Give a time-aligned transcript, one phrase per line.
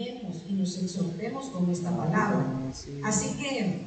[0.00, 2.46] animemos y nos exhortemos con esta palabra.
[3.04, 3.86] Así que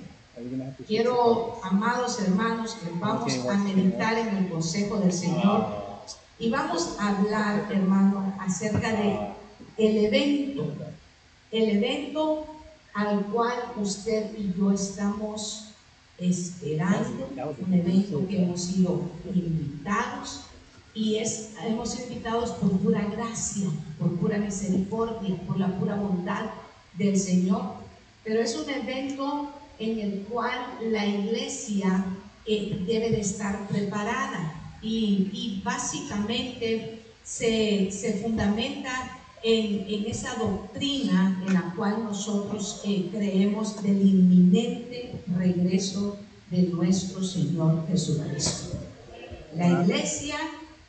[0.88, 5.68] quiero, amados hermanos, que vamos a meditar en el consejo del Señor
[6.40, 9.34] y vamos a hablar, hermano, acerca de
[9.78, 10.72] el evento,
[11.52, 12.46] el evento
[12.94, 15.70] al cual usted y yo estamos
[16.20, 17.28] esperando,
[17.66, 19.02] un evento que hemos sido
[19.34, 20.42] invitados
[20.96, 23.68] y es, hemos sido invitados por pura gracia,
[23.98, 26.46] por pura misericordia, por la pura bondad
[26.98, 27.76] del Señor.
[28.24, 30.60] Pero es un evento en el cual
[30.92, 32.06] la iglesia
[32.46, 41.54] eh, debe de estar preparada y, básicamente se, se fundamenta en, en, esa doctrina en
[41.54, 46.18] la cual nosotros eh, creemos del inminente regreso
[46.52, 48.78] de nuestro Señor Jesucristo.
[49.56, 50.38] La iglesia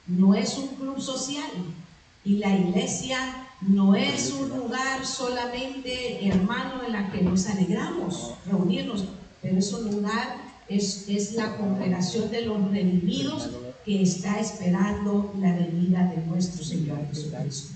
[0.07, 1.51] no es un club social
[2.25, 9.05] y la iglesia no es un lugar solamente hermano en la que nos alegramos reunirnos,
[9.41, 10.37] pero es un lugar,
[10.69, 13.51] es, es la congregación de los redimidos
[13.85, 17.75] que está esperando la venida de nuestro Señor Jesucristo.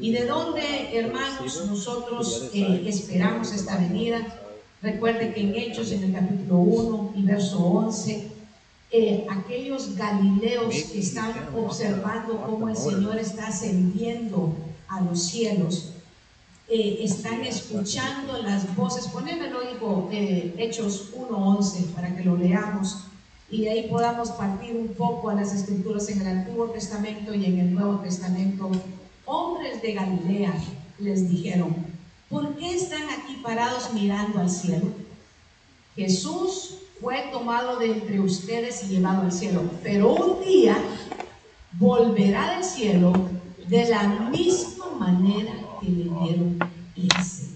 [0.00, 4.20] ¿Y de dónde, hermanos, nosotros eh, esperamos esta venida?
[4.82, 8.37] Recuerde que en Hechos, en el capítulo 1 y verso 11,
[8.90, 14.54] eh, aquellos galileos que están observando cómo el Señor está ascendiendo
[14.88, 15.92] a los cielos,
[16.68, 19.08] eh, están escuchando las voces.
[19.08, 23.04] Ponémelo, hijo, eh, Hechos 1.11, para que lo leamos
[23.50, 27.46] y de ahí podamos partir un poco a las escrituras en el Antiguo Testamento y
[27.46, 28.70] en el Nuevo Testamento.
[29.24, 30.52] Hombres de Galilea
[30.98, 31.74] les dijeron,
[32.28, 34.88] ¿por qué están aquí parados mirando al cielo?
[35.96, 40.76] Jesús fue tomado de entre ustedes y llevado al cielo, pero un día
[41.72, 43.12] volverá del cielo
[43.68, 46.58] de la misma manera que le dieron
[46.96, 47.48] ese.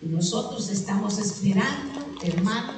[0.00, 2.72] Y nosotros estamos esperando, hermano,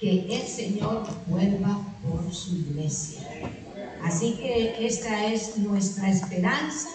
[0.00, 3.22] que el Señor vuelva por su iglesia.
[4.02, 6.88] Así que esta es nuestra esperanza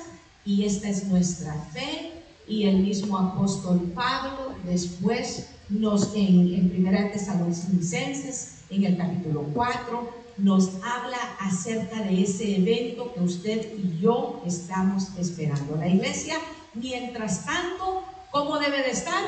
[0.46, 2.12] y esta es nuestra fe.
[2.47, 10.24] Y el mismo apóstol Pablo después nos en, en Primera Tesalonicenses, en el capítulo 4,
[10.38, 15.75] nos habla acerca de ese evento que usted y yo estamos esperando.
[15.75, 16.35] La iglesia,
[16.73, 19.23] mientras tanto, ¿cómo debe de estar?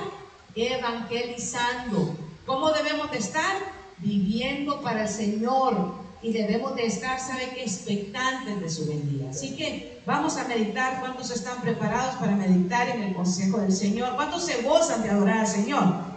[0.55, 2.15] Evangelizando.
[2.45, 3.55] ¿Cómo debemos de estar?
[3.97, 6.05] Viviendo para el Señor.
[6.21, 7.61] Y debemos de estar, ¿sabe qué?
[7.61, 9.29] Expectantes de su venida.
[9.29, 10.99] Así que vamos a meditar.
[11.01, 14.15] ¿Cuántos están preparados para meditar en el consejo del Señor?
[14.15, 16.14] ¿Cuántos se gozan de adorar al Señor?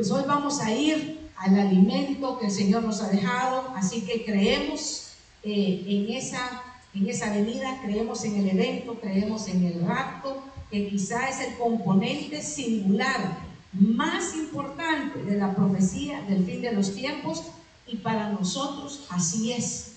[0.00, 4.24] Pues hoy vamos a ir al alimento que el Señor nos ha dejado, así que
[4.24, 5.10] creemos
[5.42, 6.62] eh, en, esa,
[6.94, 11.58] en esa venida, creemos en el evento, creemos en el rapto, que quizá es el
[11.58, 13.40] componente singular
[13.74, 17.42] más importante de la profecía del fin de los tiempos
[17.86, 19.96] y para nosotros así es.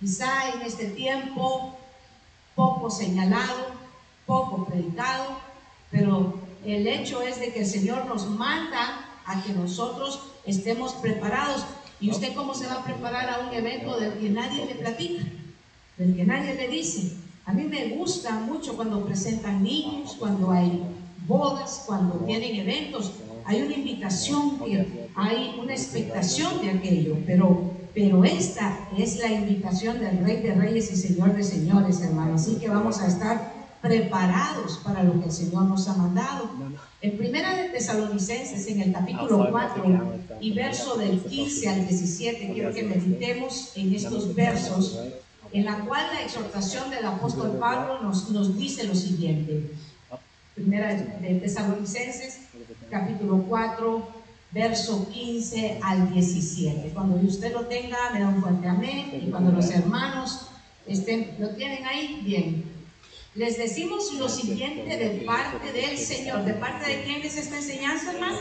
[0.00, 1.76] Quizá en este tiempo
[2.54, 3.72] poco señalado,
[4.24, 5.36] poco predicado,
[5.90, 11.64] pero el hecho es de que el Señor nos manda a que nosotros estemos preparados.
[12.00, 15.24] ¿Y usted cómo se va a preparar a un evento del que nadie le platica?
[15.96, 17.16] Del que nadie le dice.
[17.46, 20.82] A mí me gusta mucho cuando presentan niños, cuando hay
[21.26, 23.12] bodas, cuando tienen eventos.
[23.44, 24.58] Hay una invitación,
[25.14, 30.90] hay una expectación de aquello, pero, pero esta es la invitación del Rey de Reyes
[30.90, 32.34] y Señor de Señores, hermano.
[32.34, 33.53] Así que vamos a estar
[33.84, 36.48] preparados para lo que el Señor nos ha mandado.
[37.02, 39.84] En Primera de Tesalonicenses, en el capítulo 4
[40.40, 44.98] y verso del 15 al 17, quiero que meditemos en estos versos,
[45.52, 49.70] en la cual la exhortación del apóstol Pablo nos, nos dice lo siguiente.
[50.54, 52.38] Primera de Tesalonicenses,
[52.88, 54.08] capítulo 4,
[54.52, 56.88] verso 15 al 17.
[56.94, 59.20] Cuando usted lo tenga, me da un fuerte amén.
[59.26, 60.46] Y cuando los hermanos
[60.86, 62.73] estén, lo tienen ahí, bien.
[63.34, 66.44] Les decimos lo siguiente de parte del Señor.
[66.44, 68.38] ¿De parte de quién es esta enseñanza, hermano?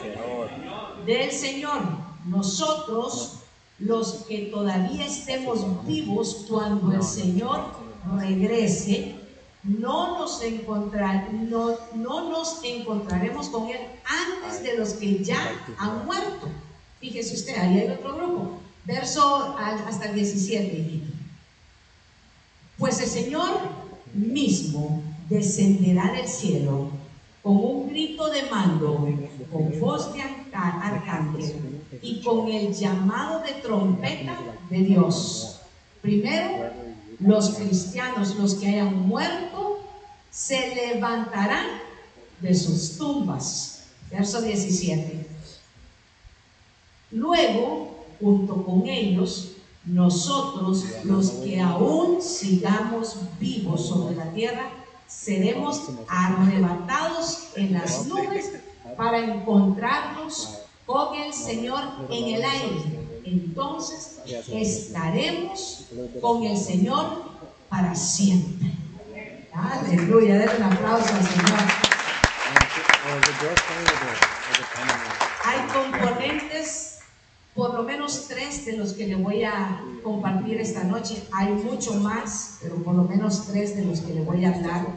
[1.05, 1.81] Del Señor.
[2.25, 3.39] Nosotros,
[3.79, 7.71] los que todavía estemos vivos cuando el Señor
[8.19, 9.15] regrese,
[9.63, 15.39] no nos, encontrar, no, no nos encontraremos con Él antes de los que ya
[15.79, 16.49] han muerto.
[16.99, 18.59] Fíjese usted, ahí hay otro grupo.
[18.85, 21.01] Verso hasta el 17.
[22.77, 23.82] Pues el Señor
[24.13, 26.91] mismo descenderá del cielo
[27.41, 29.07] con un grito de mando,
[29.51, 30.21] con voz de
[30.53, 34.37] arcángel y con el llamado de trompeta
[34.69, 35.59] de Dios.
[36.01, 36.69] Primero,
[37.19, 39.79] los cristianos, los que hayan muerto,
[40.31, 41.67] se levantarán
[42.39, 43.85] de sus tumbas.
[44.09, 45.25] Verso 17.
[47.11, 49.52] Luego, junto con ellos,
[49.85, 54.69] nosotros, los que aún sigamos vivos sobre la tierra,
[55.07, 58.51] seremos arrebatados en las nubes
[58.97, 63.21] para encontrarnos con el Señor en el aire.
[63.25, 64.19] Entonces
[64.51, 65.85] estaremos
[66.21, 67.23] con el Señor
[67.69, 68.71] para siempre.
[69.53, 71.59] Aleluya, denle un aplauso al Señor.
[75.45, 76.92] Hay componentes,
[77.55, 81.23] por lo menos tres de los que le voy a compartir esta noche.
[81.31, 84.87] Hay mucho más, pero por lo menos tres de los que le voy a hablar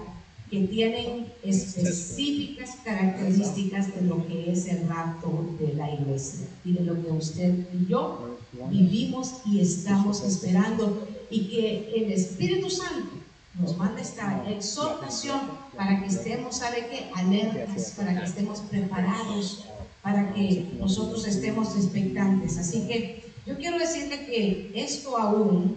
[0.50, 6.84] que tienen específicas características de lo que es el rapto de la iglesia y de
[6.84, 8.38] lo que usted y yo
[8.70, 13.10] vivimos y estamos esperando y que el Espíritu Santo
[13.58, 15.40] nos manda esta exhortación
[15.76, 17.10] para que estemos, ¿sabe qué?
[17.14, 19.64] Alertas, para que estemos preparados,
[20.06, 22.58] para que nosotros estemos expectantes.
[22.58, 25.76] Así que yo quiero decirle que esto aún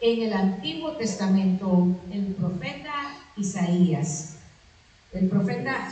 [0.00, 4.36] en el Antiguo Testamento, el profeta Isaías,
[5.12, 5.88] el profeta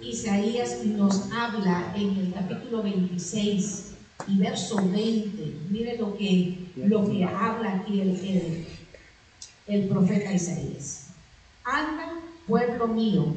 [0.00, 3.92] Isaías nos habla en el capítulo 26
[4.26, 5.68] y verso 20.
[5.70, 8.66] Mire lo que, lo que habla aquí el, el
[9.68, 11.10] el profeta Isaías.
[11.62, 13.36] Anda, pueblo mío,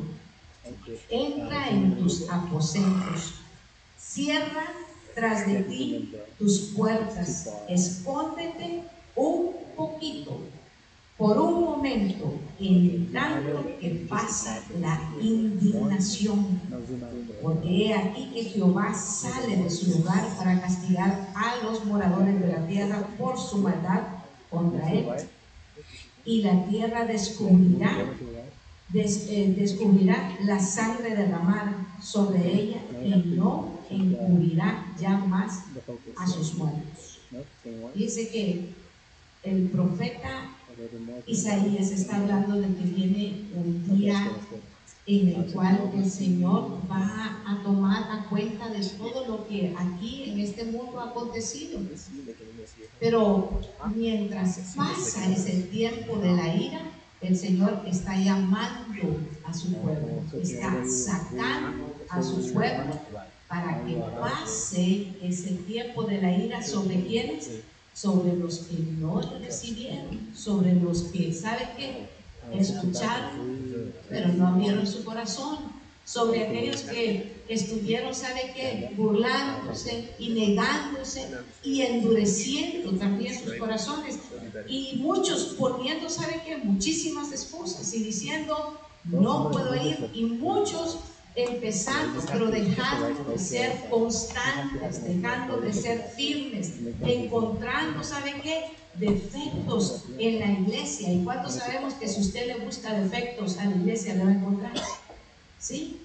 [1.10, 3.36] entra en tus aposentos,
[3.98, 4.66] cierra
[5.16, 8.84] tras de ti tus puertas, escóndete
[9.16, 10.40] un poquito,
[11.20, 16.62] por un momento, en tanto que pasa la indignación.
[17.42, 22.48] Porque he aquí que Jehová sale de su lugar para castigar a los moradores de
[22.48, 24.04] la tierra por su maldad
[24.50, 25.08] contra él.
[26.24, 27.98] Y la tierra descubrirá,
[28.94, 35.66] eh, descubrirá la sangre derramada sobre ella y no encubrirá ya más
[36.18, 37.20] a sus muertos.
[37.94, 38.70] Dice que
[39.44, 40.56] el profeta
[41.28, 44.32] Isaías está hablando de que viene un día
[45.06, 50.30] en el cual el Señor va a tomar a cuenta de todo lo que aquí
[50.30, 51.80] en este mundo ha acontecido.
[53.00, 53.60] Pero
[53.96, 56.82] mientras pasa ese tiempo de la ira,
[57.22, 63.00] el Señor está llamando a su pueblo, está sacando a su pueblo
[63.48, 67.50] para que pase ese tiempo de la ira sobre quienes,
[67.94, 72.08] sobre los que no recibieron, sobre los que, ¿sabe qué?
[72.58, 75.79] Escucharon, pero no abrieron su corazón.
[76.10, 78.90] Sobre aquellos que estuvieron, ¿sabe qué?
[78.98, 81.28] Burlándose y negándose
[81.64, 84.18] y endureciendo también sus corazones.
[84.68, 86.58] Y muchos poniendo, ¿sabe qué?
[86.58, 90.10] Muchísimas excusas y diciendo, no puedo ir.
[90.16, 90.98] Y muchos
[91.36, 96.72] empezando, pero dejando de ser constantes, dejando de ser firmes,
[97.06, 98.72] encontrando, ¿sabe qué?
[98.96, 101.14] Defectos en la iglesia.
[101.14, 104.34] ¿Y cuántos sabemos que si usted le busca defectos a la iglesia, le va a
[104.34, 104.74] encontrar?
[105.60, 106.02] ¿Sí?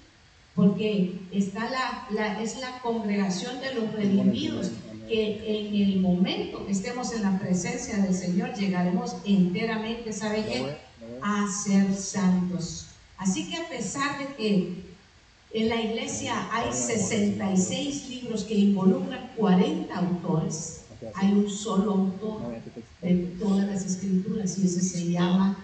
[0.53, 4.71] Porque está la, la, es la congregación de los redimidos
[5.07, 10.77] que en el momento que estemos en la presencia del Señor llegaremos enteramente, ¿sabe qué?
[11.21, 12.87] A ser santos.
[13.17, 14.85] Así que a pesar de que
[15.53, 20.81] en la iglesia hay 66 libros que involucran 40 autores.
[21.13, 22.55] Hay un solo autor
[23.01, 25.57] de todas las escrituras y ese se llama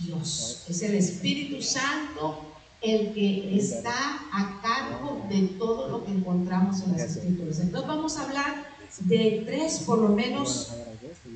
[0.00, 0.64] Dios.
[0.68, 2.55] Es el Espíritu Santo
[2.86, 7.58] el que está a cargo de todo lo que encontramos en las escrituras.
[7.60, 8.66] Entonces vamos a hablar
[9.00, 10.72] de tres, por lo menos,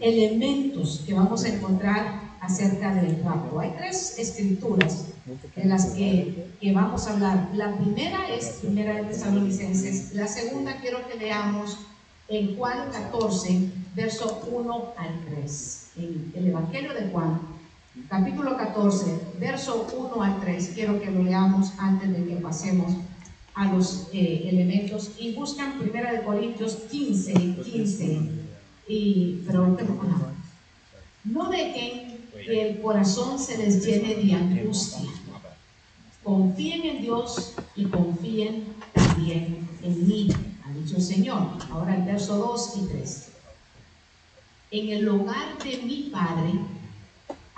[0.01, 3.61] elementos que vamos a encontrar acerca del rapto.
[3.61, 5.07] Hay tres escrituras
[5.57, 7.51] en las que, vamos a hablar.
[7.55, 10.15] La primera es Primera de Tesalonicenses.
[10.15, 11.79] La segunda quiero que leamos
[12.29, 15.87] en Juan 14, verso 1 al 3.
[15.97, 17.41] En el Evangelio de Juan,
[18.09, 20.73] capítulo 14, verso 1 al 3.
[20.75, 22.93] Quiero que lo leamos antes de que pasemos
[23.55, 27.33] a los eh, elementos y buscan Primera de Corintios 15,
[27.65, 28.21] 15.
[28.89, 29.45] Y,
[31.25, 35.11] no dejen que el corazón se les llene de angustia
[36.23, 40.29] confíen en Dios y confíen también en mí,
[40.65, 41.43] ha dicho el Señor.
[41.71, 43.29] Ahora el verso 2 y 3.
[44.73, 46.53] En el hogar de mi Padre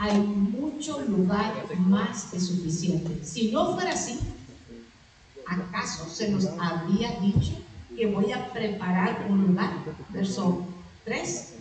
[0.03, 3.25] hay mucho lugar más que suficiente.
[3.25, 4.19] Si no fuera así,
[5.47, 7.53] ¿acaso se nos habría dicho
[7.97, 9.73] que voy a preparar un lugar?
[10.09, 10.67] Verso
[11.05, 11.55] 3.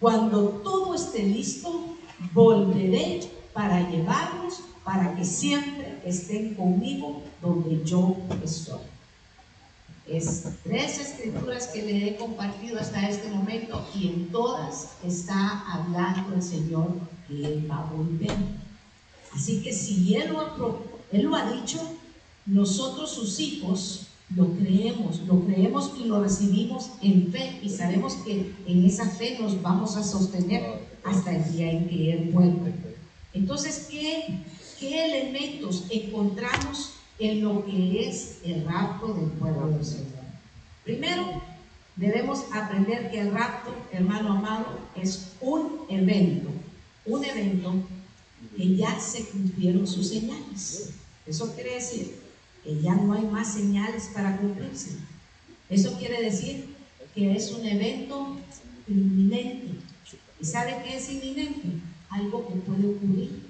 [0.00, 1.96] Cuando todo esté listo,
[2.32, 8.80] volveré para llevarnos para que siempre estén conmigo donde yo estoy.
[10.06, 16.34] Es tres escrituras que le he compartido hasta este momento y en todas está hablando
[16.34, 16.88] el Señor
[17.26, 18.36] que Él va a volver.
[19.34, 20.56] Así que si Él lo ha,
[21.12, 21.80] él lo ha dicho,
[22.46, 28.52] nosotros sus hijos lo creemos, lo creemos y lo recibimos en fe y sabemos que
[28.66, 32.68] en esa fe nos vamos a sostener hasta el día en que Él vuelva.
[33.32, 34.40] Entonces, ¿qué,
[34.80, 40.24] qué elementos encontramos en lo que es el rapto del pueblo del Señor?
[40.84, 41.42] Primero,
[41.96, 44.66] debemos aprender que el rapto, hermano amado,
[44.96, 46.50] es un evento,
[47.06, 47.74] un evento
[48.56, 50.90] que ya se cumplieron sus señales.
[51.26, 52.14] Eso quiere decir
[52.62, 54.96] que ya no hay más señales para cumplirse.
[55.68, 56.74] Eso quiere decir
[57.14, 58.36] que es un evento
[58.88, 59.78] inminente.
[60.40, 61.68] ¿Y sabe qué es inminente?
[62.10, 63.42] Algo que puede ocurrir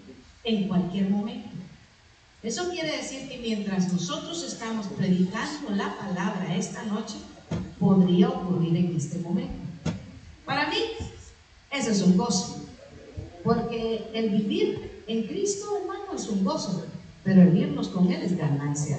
[0.45, 1.51] en cualquier momento.
[2.43, 7.15] Eso quiere decir que mientras nosotros estamos predicando la palabra esta noche,
[7.81, 9.55] podría ocurrir en este momento.
[10.45, 10.77] Para mí,
[11.71, 12.64] eso es un gozo.
[13.45, 16.85] Porque el vivir en Cristo, hermano, es un gozo
[17.25, 18.99] pero el irnos con Él es ganancia.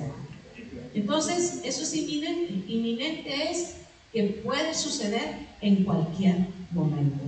[0.93, 2.63] Entonces, eso es inminente.
[2.67, 3.75] Inminente es
[4.11, 7.23] que puede suceder en cualquier momento.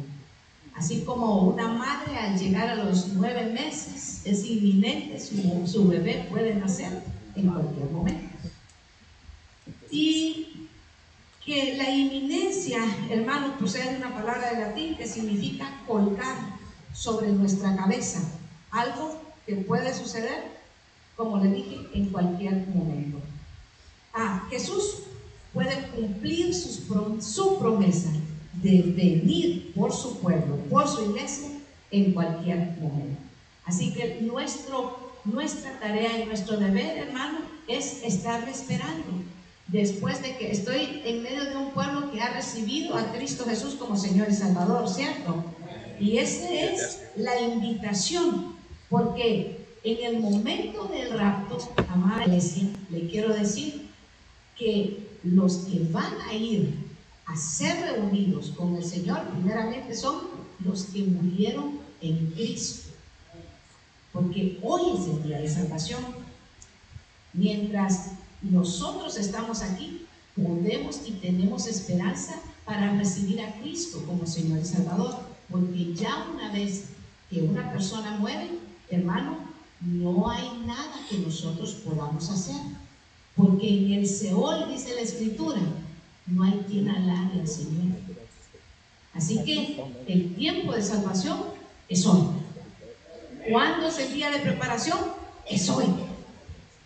[0.76, 6.56] Así como una madre al llegar a los nueve meses es inminente, su, bebé puede
[6.56, 7.04] nacer
[7.36, 8.28] en cualquier momento.
[9.92, 10.68] Y
[11.46, 16.57] que la inminencia, hermano, procede de una palabra de latín que significa colgar
[16.98, 18.20] sobre nuestra cabeza.
[18.72, 20.58] Algo que puede suceder
[21.18, 23.18] como le dije, en cualquier momento.
[24.14, 25.00] Ah, Jesús
[25.52, 28.12] puede cumplir su promesa
[28.54, 31.50] de venir por su pueblo, por su iglesia,
[31.90, 33.20] en cualquier momento.
[33.66, 39.24] Así que nuestro, nuestra tarea y nuestro deber, hermano, es estar esperando.
[39.68, 43.76] Después de que estoy en medio de un pueblo que ha recibido a Cristo Jesús
[43.76, 45.44] como Señor y Salvador, ¿cierto?
[46.00, 48.56] Y esa es la invitación,
[48.90, 53.90] porque en el momento del rapto, amada iglesia, le quiero decir
[54.58, 56.74] que los que van a ir
[57.26, 60.22] a ser reunidos con el Señor, primeramente son
[60.64, 62.90] los que murieron en Cristo.
[64.14, 66.02] Porque hoy es el día de salvación.
[67.34, 68.12] Mientras
[68.42, 72.36] nosotros estamos aquí, podemos y tenemos esperanza
[72.66, 75.27] para recibir a Cristo como Señor y Salvador.
[75.50, 76.90] Porque ya una vez
[77.30, 78.50] que una persona muere,
[78.90, 79.38] hermano,
[79.82, 82.62] no hay nada que nosotros podamos hacer.
[83.36, 85.62] Porque en el Seol, dice la Escritura,
[86.26, 87.98] no hay quien alabe al Señor.
[89.14, 91.40] Así que el tiempo de salvación
[91.88, 92.24] es hoy.
[93.50, 95.00] ¿Cuándo es el día de preparación?
[95.50, 95.86] Es hoy.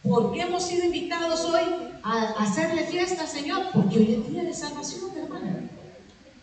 [0.03, 1.62] ¿Por qué hemos sido invitados hoy
[2.03, 3.68] a hacerle fiesta al Señor?
[3.74, 5.70] Porque hoy es día de salvación, hermano.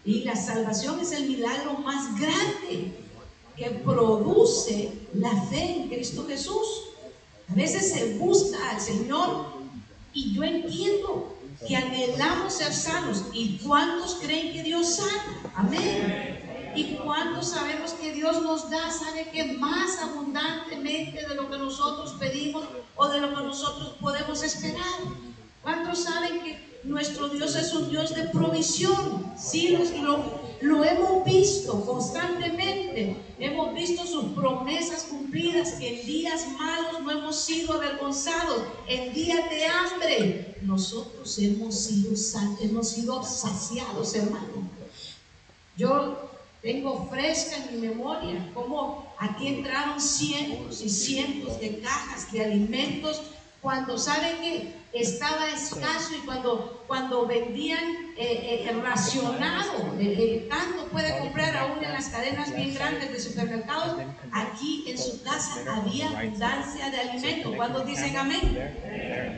[0.08, 2.94] Y la salvación es el milagro más grande
[3.54, 6.66] que produce la fe en Cristo Jesús.
[7.50, 9.48] A veces se busca al Señor
[10.14, 11.36] y yo entiendo
[11.66, 13.24] que anhelamos ser sanos.
[13.34, 15.42] ¿Y cuántos creen que Dios sana?
[15.54, 16.72] Amén.
[16.74, 22.14] ¿Y cuántos sabemos que Dios nos da, sabe que más abundantemente de lo que nosotros
[22.18, 22.64] pedimos
[22.96, 25.00] o de lo que nosotros podemos esperar?
[25.62, 29.32] ¿Cuántos saben que nuestro Dios es un Dios de provisión?
[29.36, 33.16] Sí, lo, lo hemos visto constantemente.
[33.38, 35.74] Hemos visto sus promesas cumplidas.
[35.80, 38.62] En días malos no hemos sido avergonzados.
[38.86, 42.12] En días de hambre nosotros hemos sido,
[42.60, 44.68] hemos sido saciados, hermano.
[45.76, 46.28] Yo
[46.62, 53.22] tengo fresca en mi memoria cómo aquí entraron cientos y cientos de cajas de alimentos
[53.60, 57.84] cuando saben que estaba escaso y cuando, cuando vendían
[58.16, 63.96] eh, eh, racionado, eh, tanto puede comprar aún en las cadenas bien grandes de supermercados,
[64.32, 67.54] aquí en su casa había abundancia de alimento.
[67.56, 68.58] cuando dicen amén?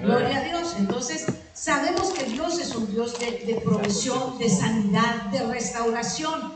[0.03, 0.77] Gloria a Dios.
[0.79, 6.55] Entonces, sabemos que Dios es un Dios de, de provisión, de sanidad, de restauración,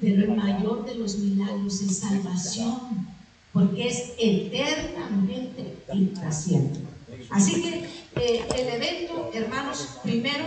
[0.00, 3.08] pero el mayor de los milagros es salvación
[3.52, 6.80] porque es eternamente impaciente.
[7.30, 10.44] Así que eh, el evento, hermanos, primero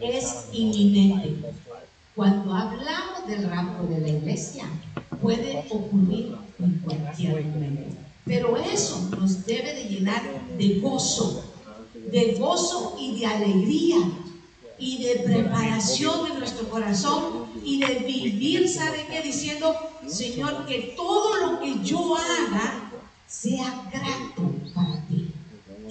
[0.00, 1.36] es inminente.
[2.14, 4.64] Cuando hablamos del rapto de la iglesia,
[5.22, 7.96] puede ocurrir en cualquier momento.
[8.24, 10.22] Pero eso nos debe de llenar
[10.58, 11.44] de gozo,
[11.94, 13.96] de gozo y de alegría
[14.78, 19.22] y de preparación en nuestro corazón y de vivir, ¿sabe qué?
[19.22, 19.74] Diciendo,
[20.06, 22.90] Señor, que todo lo que yo haga
[23.26, 23.98] sea ti,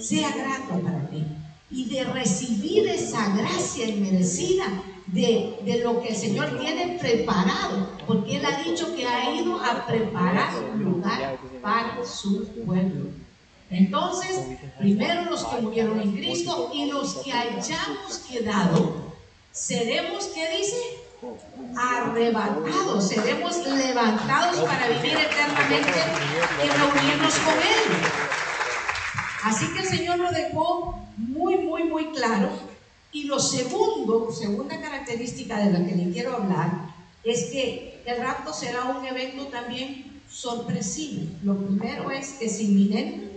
[0.08, 1.24] sea grato para ti.
[1.70, 4.64] Y de recibir esa gracia inmerecida
[5.06, 9.60] de, de, lo que el Señor tiene preparado, porque Él ha dicho que ha ido
[9.62, 13.10] a preparar un lugar para su pueblo.
[13.70, 14.40] Entonces,
[14.78, 19.12] primero los que murieron en Cristo y los que hayamos quedado,
[19.52, 20.76] seremos, ¿qué dice?
[21.76, 26.00] Arrebatados, seremos levantados para vivir eternamente
[26.64, 28.47] y reunirnos con Él.
[29.44, 32.50] Así que el Señor lo dejó muy, muy, muy claro.
[33.12, 36.70] Y lo segundo, segunda característica de la que le quiero hablar,
[37.24, 41.22] es que el rapto será un evento también sorpresivo.
[41.42, 43.28] Lo primero es que es inminente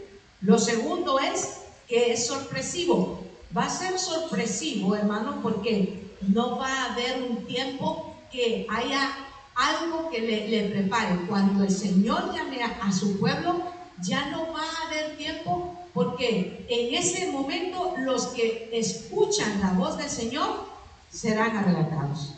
[0.41, 3.23] lo segundo es que es sorpresivo.
[3.55, 9.11] Va a ser sorpresivo, hermano, porque no va a haber un tiempo que haya
[9.55, 11.27] algo que le, prepare.
[11.27, 13.61] Cuando el Señor llame a, su pueblo,
[14.01, 19.97] ya no va a haber tiempo porque en ese momento los que escuchan la voz
[19.97, 20.65] del Señor
[21.11, 22.33] serán arrebatados.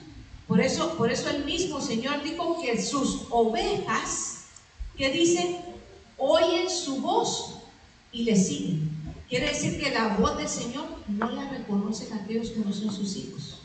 [0.48, 4.45] Por eso, por eso el mismo Señor dijo que sus ovejas,
[4.98, 5.57] que dicen,
[6.17, 7.60] oyen su voz
[8.12, 8.91] y le siguen.
[9.29, 13.15] Quiere decir que la voz del Señor no la reconocen aquellos que no son sus
[13.15, 13.60] hijos.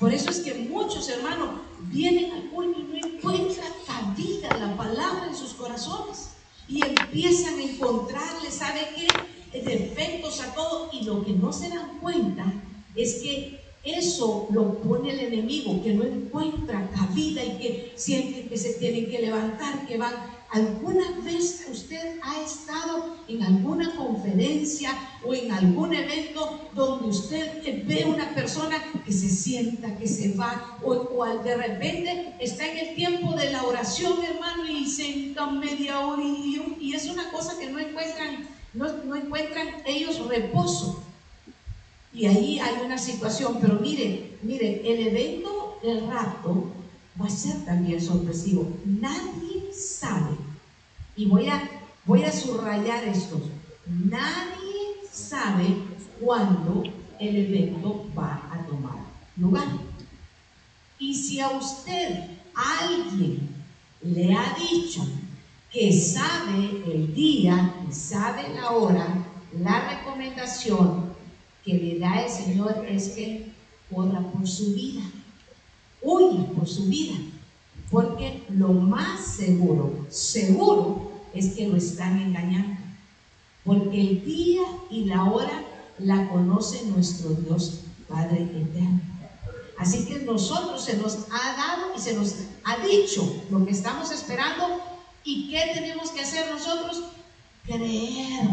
[0.00, 5.26] Por eso es que muchos hermanos vienen al culto y no encuentran cabida la palabra
[5.28, 6.30] en sus corazones.
[6.68, 9.60] Y empiezan a encontrarle, ¿sabe qué?
[9.60, 10.90] Defectos a todo.
[10.92, 12.52] Y lo que no se dan cuenta
[12.94, 18.56] es que eso lo pone el enemigo, que no encuentra cabida y que sienten que
[18.56, 20.14] se tienen que levantar, que van
[20.50, 24.92] ¿Alguna vez usted ha estado en alguna conferencia
[25.24, 30.78] o en algún evento donde usted ve una persona que se sienta, que se va,
[30.82, 36.00] o, o de repente está en el tiempo de la oración, hermano, y se media
[36.00, 41.02] hora y, es una cosa que no encuentran, no, no encuentran ellos reposo?
[42.12, 46.72] Y ahí hay una situación, pero mire, mire, el evento del rapto
[47.20, 48.72] va a ser también sorpresivo.
[48.84, 50.36] Nadie sabe,
[51.16, 51.68] y voy a,
[52.04, 53.40] voy a subrayar esto,
[53.86, 55.76] nadie sabe
[56.20, 56.84] cuándo
[57.18, 58.98] el evento va a tomar
[59.36, 59.68] lugar.
[60.98, 62.24] Y si a usted
[62.54, 63.48] alguien
[64.02, 65.06] le ha dicho
[65.70, 69.26] que sabe el día, que sabe la hora,
[69.58, 71.14] la recomendación
[71.64, 73.52] que le da el Señor es que
[73.92, 75.02] corra por su vida.
[76.02, 77.14] Huye por su vida,
[77.90, 82.80] porque lo más seguro, seguro, es que lo están engañando,
[83.64, 85.62] porque el día y la hora
[85.98, 89.00] la conoce nuestro Dios Padre eterno.
[89.78, 94.10] Así que nosotros se nos ha dado y se nos ha dicho lo que estamos
[94.10, 94.80] esperando
[95.24, 97.02] y qué tenemos que hacer nosotros.
[97.64, 98.48] Creer,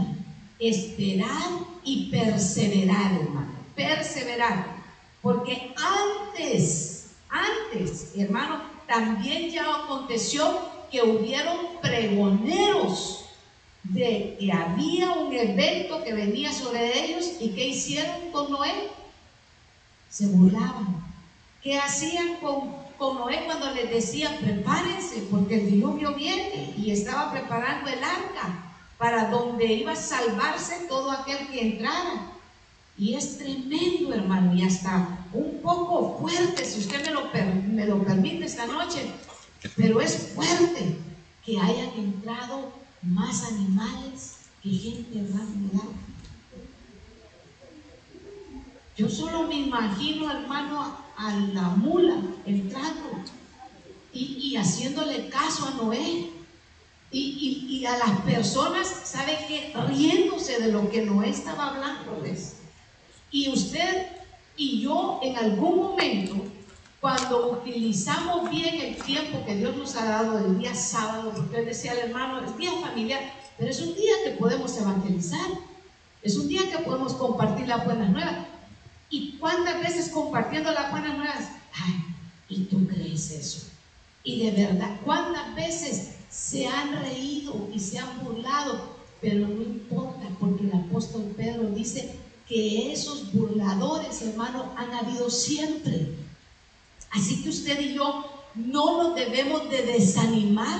[0.60, 1.50] esperar
[1.84, 3.52] y perseverar, hermano.
[3.76, 4.84] Perseverar.
[5.22, 6.93] Porque antes
[7.34, 10.60] antes, hermano, también ya aconteció
[10.91, 13.26] que hubieron pregoneros
[13.84, 18.89] de que había un evento que venía sobre ellos y ¿qué hicieron con Noé?
[20.10, 21.04] Se burlaban.
[21.62, 27.32] ¿Qué hacían con, con Noé cuando les decían prepárense porque el diluvio viene y estaba
[27.32, 32.34] preparando el arca para donde iba a salvarse todo aquel que entrara?
[32.97, 37.23] Y es tremendo, hermano, y hasta un poco fuerte, si usted me lo,
[37.67, 39.12] me lo permite esta noche,
[39.75, 40.97] pero es fuerte
[41.43, 45.47] que hayan entrado más animales que gente real.
[48.95, 53.10] Yo solo me imagino, hermano, a la mula entrando
[54.13, 56.29] y, y haciéndole caso a Noé.
[57.15, 59.71] Y, y, a las personas, ¿sabe qué?
[59.88, 62.56] Riéndose de lo que Noé estaba hablándoles.
[63.34, 64.10] Y usted
[64.56, 66.36] y yo en algún momento,
[67.02, 71.65] cuando utilizamos bien el tiempo que Dios nos ha dado el día sábado, porque él
[71.65, 73.22] decía al hermano, es día familiar,
[73.58, 75.50] pero es un día que podemos evangelizar,
[76.22, 78.46] es un día que podemos compartir las buenas nuevas.
[79.10, 81.50] ¿Y cuántas veces compartiendo las buenas nuevas?
[81.74, 82.06] Ay,
[82.50, 83.67] ¿y tú crees eso?
[84.24, 88.93] Y de verdad, ¿cuántas veces se han reído y se han burlado?
[89.22, 92.19] Pero no importa, porque el apóstol Pedro dice,
[92.54, 96.13] que esos burladores, hermano, han habido siempre.
[97.12, 100.80] Así que usted y yo no nos debemos de desanimar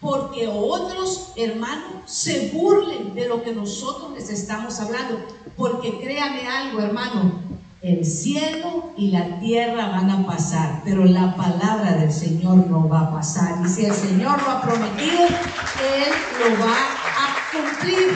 [0.00, 5.18] porque otros hermanos se burlen de lo que nosotros les estamos hablando.
[5.56, 7.40] Porque créame algo, hermano,
[7.80, 13.00] el cielo y la tierra van a pasar, pero la palabra del Señor no va
[13.00, 13.64] a pasar.
[13.64, 18.12] Y si el Señor lo ha prometido, Él lo va a cumplir.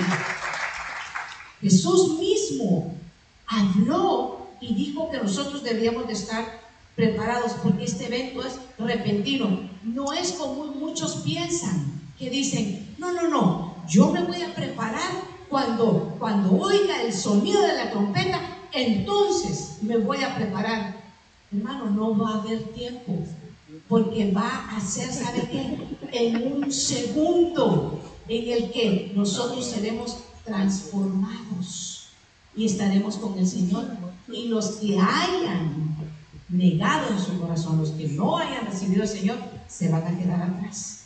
[1.62, 2.97] Jesús mismo
[3.48, 6.60] habló y dijo que nosotros debíamos de estar
[6.94, 9.68] preparados porque este evento es repentino.
[9.82, 15.12] No es como muchos piensan, que dicen, no, no, no, yo me voy a preparar
[15.48, 18.40] cuando, cuando oiga el sonido de la trompeta,
[18.72, 20.96] entonces me voy a preparar.
[21.50, 23.24] Hermano, no va a haber tiempo,
[23.88, 25.78] porque va a ser, ¿sabe qué?
[26.12, 31.97] En un segundo en el que nosotros seremos transformados
[32.58, 33.86] y estaremos con el Señor.
[34.30, 35.96] Y los que hayan
[36.48, 40.42] negado en su corazón, los que no hayan recibido al Señor, se van a quedar
[40.42, 41.04] atrás.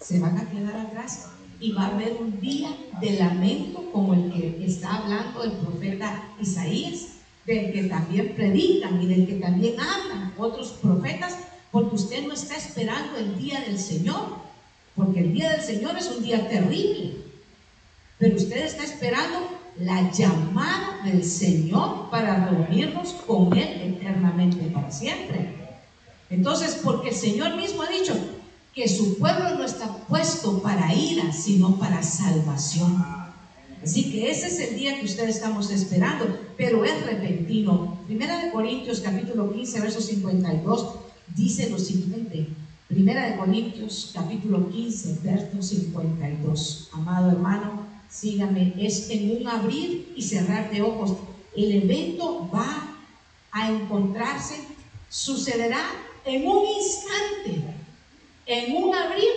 [0.00, 1.26] Se van a quedar atrás
[1.58, 6.24] y va a haber un día de lamento como el que está hablando el profeta
[6.40, 7.08] Isaías,
[7.44, 11.38] del que también predican y del que también hablan otros profetas,
[11.72, 14.36] porque usted no está esperando el día del Señor,
[14.94, 17.16] porque el día del Señor es un día terrible,
[18.18, 25.54] pero usted está esperando la llamada del Señor para reunirnos con Él eternamente para siempre.
[26.30, 28.14] Entonces, porque el Señor mismo ha dicho
[28.74, 33.04] que su pueblo no está puesto para ira, sino para salvación.
[33.82, 37.98] Así que ese es el día que ustedes estamos esperando, pero es repentino.
[38.06, 40.94] Primera de Corintios capítulo 15, verso 52,
[41.34, 42.48] dice lo siguiente.
[42.86, 46.90] Primera de Corintios capítulo 15, verso 52.
[46.92, 51.16] Amado hermano, sígame, es en un abrir y cerrar de ojos.
[51.56, 52.94] El evento va
[53.50, 54.60] a encontrarse,
[55.08, 55.80] sucederá
[56.24, 57.64] en un instante,
[58.46, 59.28] en un abrir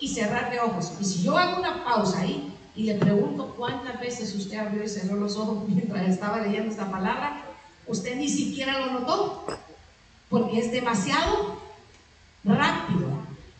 [0.00, 0.92] y cerrar de ojos.
[1.00, 4.88] Y si yo hago una pausa ahí y le pregunto cuántas veces usted abrió y
[4.88, 7.44] cerró los ojos mientras estaba leyendo esta palabra,
[7.86, 9.44] usted ni siquiera lo notó,
[10.30, 11.60] porque es demasiado
[12.44, 13.10] rápido.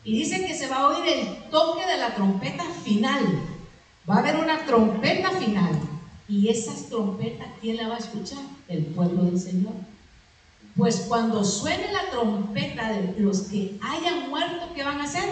[0.05, 3.52] Y dice que se va a oír el toque de la trompeta final.
[4.09, 5.81] Va a haber una trompeta final.
[6.29, 8.43] Y esas trompetas, ¿quién la va a escuchar?
[8.69, 9.75] El pueblo del Señor.
[10.77, 15.29] Pues cuando suene la trompeta de los que hayan muerto, ¿qué van a hacer?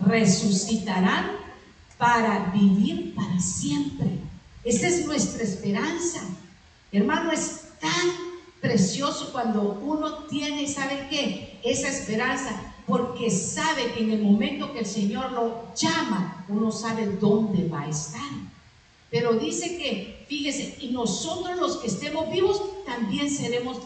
[0.00, 1.30] Resucitarán
[1.96, 4.18] para vivir para siempre.
[4.64, 6.20] Esa es nuestra esperanza.
[6.90, 8.10] Hermano, es tan
[8.60, 11.60] precioso cuando uno tiene, ¿sabe qué?
[11.62, 17.06] Esa esperanza, porque sabe que en el momento que el Señor lo llama, uno sabe
[17.06, 18.20] dónde va a estar.
[19.10, 23.78] Pero dice que, fíjese, y nosotros los que estemos vivos también seremos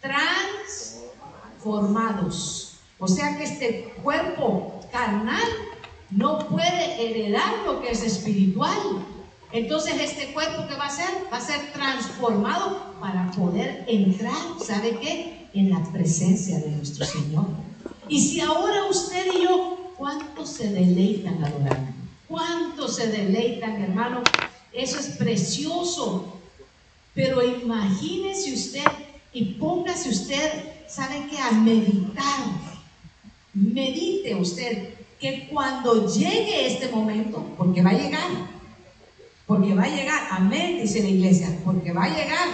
[0.00, 2.74] transformados.
[2.98, 5.42] O sea que este cuerpo carnal
[6.10, 8.78] no puede heredar lo que es espiritual.
[9.52, 14.98] Entonces este cuerpo que va a ser, va a ser transformado para poder entrar, ¿sabe
[15.00, 15.48] qué?
[15.54, 17.46] En la presencia de nuestro Señor.
[18.08, 21.92] Y si ahora usted y yo, ¿cuántos se deleitan adorando?
[22.28, 24.22] ¿Cuántos se deleitan, hermano?
[24.72, 26.40] Eso es precioso.
[27.14, 28.84] Pero imagínese usted
[29.32, 30.50] y póngase usted,
[30.88, 31.38] ¿sabe qué?
[31.38, 32.44] A meditar.
[33.54, 38.30] Medite usted que cuando llegue este momento, porque va a llegar,
[39.46, 42.48] porque va a llegar, amén, dice la iglesia, porque va a llegar,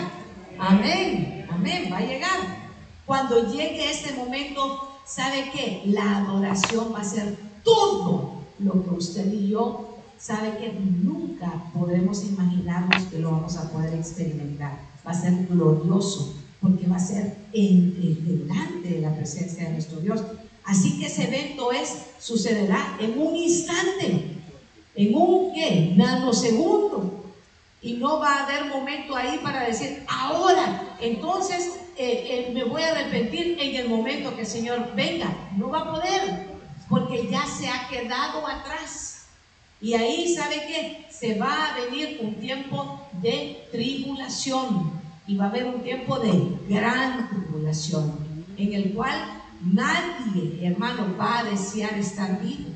[0.58, 2.38] amén, amén, va a llegar.
[3.06, 5.82] Cuando llegue este momento, ¿sabe qué?
[5.86, 12.22] La adoración va a ser todo lo que usted y yo, sabe que nunca podremos
[12.24, 14.78] imaginarnos que lo vamos a poder experimentar.
[15.06, 17.94] Va a ser glorioso, porque va a ser en,
[18.24, 20.20] delante de la presencia de nuestro Dios.
[20.64, 24.36] Así que ese evento es, sucederá en un instante,
[24.94, 25.94] en un ¿qué?
[25.96, 27.24] nanosegundo.
[27.82, 32.82] Y no va a haber momento ahí para decir, ahora, entonces eh, eh, me voy
[32.82, 35.34] a arrepentir en el momento que el Señor venga.
[35.56, 36.46] No va a poder,
[36.88, 39.26] porque ya se ha quedado atrás.
[39.80, 41.06] Y ahí, ¿sabe qué?
[41.10, 44.92] Se va a venir un tiempo de tribulación
[45.26, 51.38] y va a haber un tiempo de gran tribulación en el cual nadie, hermano, va
[51.38, 52.70] a desear estar vivo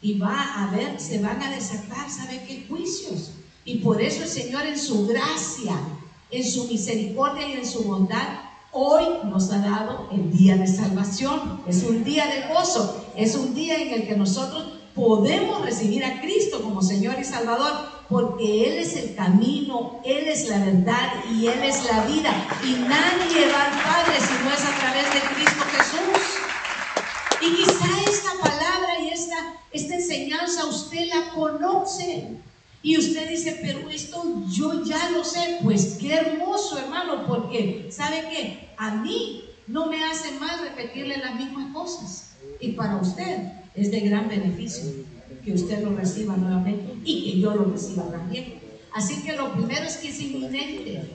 [0.00, 2.64] y va a haber, se van a desatar, ¿sabe qué?
[2.68, 3.32] Juicios.
[3.64, 5.76] Y por eso el Señor en su gracia,
[6.30, 8.45] en su misericordia y en su bondad,
[8.76, 11.62] hoy nos ha dado el día de salvación.
[11.66, 16.20] Es un día de gozo, es un día en el que nosotros podemos recibir a
[16.20, 17.72] Cristo como Señor y Salvador
[18.08, 22.32] porque Él es el camino, Él es la verdad y Él es la vida.
[22.64, 26.26] Y nadie va al Padre si no es a través de Cristo Jesús.
[27.40, 29.36] Y quizá esta palabra y esta,
[29.72, 32.28] esta enseñanza usted la conoce.
[32.86, 35.58] Y usted dice, pero esto yo ya lo sé.
[35.64, 38.68] Pues qué hermoso, hermano, porque ¿sabe qué?
[38.76, 42.36] A mí no me hace mal repetirle las mismas cosas.
[42.60, 44.84] Y para usted es de gran beneficio
[45.44, 48.60] que usted lo reciba nuevamente y que yo lo reciba también.
[48.94, 51.10] Así que lo primero es que es inminente.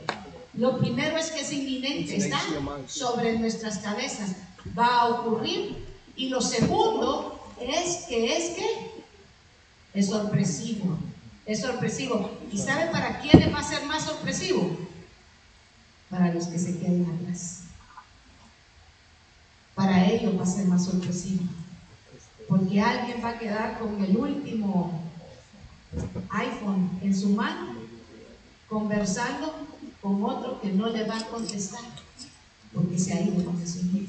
[0.56, 2.38] Lo primero es que es inminente, está
[2.86, 4.36] sobre nuestras cabezas.
[4.78, 5.78] Va a ocurrir.
[6.18, 8.92] Y lo segundo es que es que
[9.94, 10.98] es sorpresivo.
[11.46, 12.32] Es sorpresivo.
[12.52, 14.78] ¿Y sabe para quiénes va a ser más sorpresivo?
[16.10, 17.62] Para los que se queden atrás.
[19.76, 21.44] Para ellos va a ser más sorpresivo.
[22.48, 25.02] Porque alguien va a quedar con el último
[26.30, 27.76] iPhone en su mano,
[28.70, 29.68] conversando
[30.02, 31.82] con otro que no le va a contestar,
[32.74, 34.06] porque se ha ido con Señor.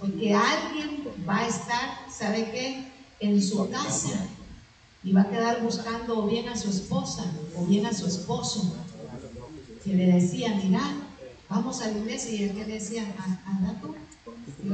[0.00, 2.92] Porque alguien va a estar, ¿sabe qué?
[3.20, 4.28] En su casa
[5.04, 7.24] y va a quedar buscando o bien a su esposa
[7.56, 8.76] o bien a su esposo,
[9.84, 10.80] que le decía, mira,
[11.48, 13.04] vamos a la iglesia y él que le decía,
[13.44, 14.68] anda tú y.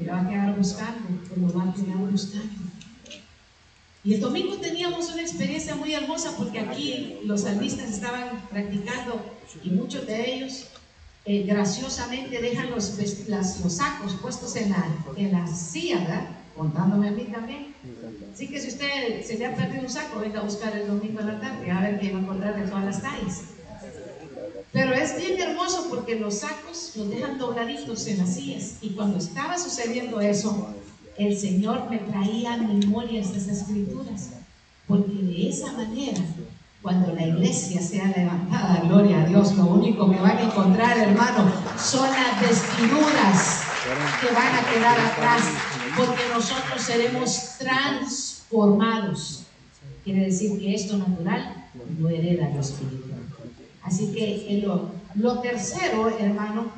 [0.00, 2.68] Y va a quedar buscando, lo va a quedar buscando.
[4.04, 9.20] Y el domingo teníamos una experiencia muy hermosa porque aquí los salmistas estaban practicando
[9.64, 10.68] y muchos de ellos
[11.24, 12.96] eh, graciosamente dejan los,
[13.28, 16.37] los, sacos puestos en la, en la silla, ¿verdad?
[16.58, 17.72] Contándome a mí también.
[18.34, 21.20] Así que si usted se le ha perdido un saco, venga a buscar el domingo
[21.20, 23.42] en la tarde, a ver qué va a encontrar de todas las tallas.
[24.72, 28.74] Pero es bien hermoso porque los sacos los dejan dobladitos en las sillas.
[28.82, 30.74] Y cuando estaba sucediendo eso,
[31.16, 34.30] el Señor me traía a memoria estas escrituras,
[34.86, 36.20] porque de esa manera,
[36.82, 41.52] cuando la iglesia sea levantada, gloria a Dios, lo único que van a encontrar, hermano,
[41.76, 43.62] son las vestiduras
[44.20, 45.42] que van a quedar atrás,
[45.96, 49.44] porque nosotros seremos transformados.
[50.04, 53.20] Quiere decir que esto natural no hereda lo espiritual.
[53.82, 54.62] Así que
[55.14, 56.70] lo, tercero, hermano,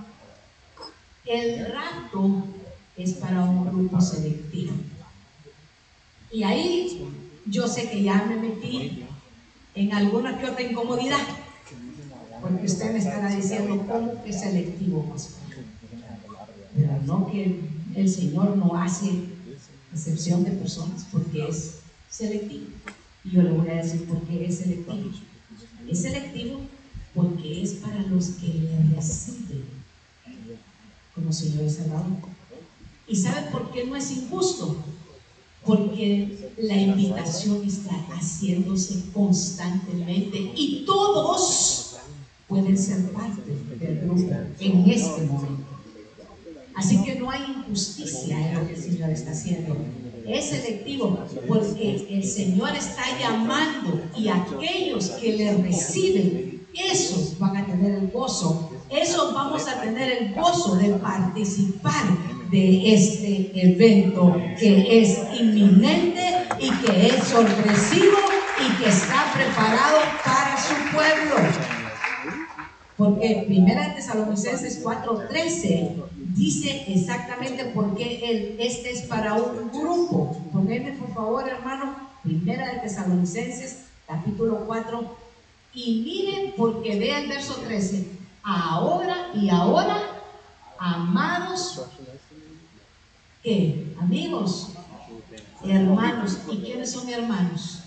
[1.26, 2.44] el rato
[2.96, 4.74] es para un grupo selectivo.
[6.32, 7.08] Y ahí
[7.46, 9.04] yo sé que ya me metí
[9.74, 11.20] en alguna que otra incomodidad,
[12.40, 15.36] porque usted me estará diciendo cómo que selectivo más.
[16.76, 17.60] Pero no que
[17.94, 19.10] el Señor no hace
[19.92, 22.66] excepción de personas, porque es selectivo.
[23.24, 25.10] Y yo le voy a decir por qué es selectivo.
[25.88, 26.60] Es selectivo
[27.14, 29.64] porque es para los que le reciben
[31.14, 32.06] como Señor y Salvador.
[33.08, 34.76] ¿Y sabe por qué no es injusto?
[35.64, 41.96] Porque la invitación está haciéndose constantemente y todos
[42.48, 43.42] pueden ser parte
[43.78, 45.69] del grupo en este momento.
[46.74, 49.76] Así que no hay injusticia en lo que el Señor está haciendo.
[50.26, 57.66] Es selectivo porque el Señor está llamando y aquellos que le reciben, esos van a
[57.66, 62.04] tener el gozo, esos vamos a tener el gozo de participar
[62.50, 68.18] de este evento que es inminente y que es sorpresivo
[68.60, 71.36] y que está preparado para su pueblo.
[72.96, 80.36] Porque Primera Tesalonicenses 4:13 dice exactamente por qué este es para un grupo.
[80.52, 85.16] Poneme por favor, hermano, Primera de Tesalonicenses capítulo 4
[85.72, 88.08] y miren porque vea el verso 13.
[88.42, 89.96] Ahora y ahora,
[90.78, 91.80] amados
[93.42, 93.94] ¿Qué?
[93.98, 94.72] Amigos,
[95.64, 96.38] hermanos.
[96.50, 97.84] ¿Y quiénes son hermanos?